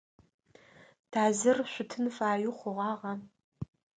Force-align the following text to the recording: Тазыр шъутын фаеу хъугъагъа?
Тазыр 1.11 1.57
шъутын 1.71 2.05
фаеу 2.15 2.53
хъугъагъа? 2.57 3.13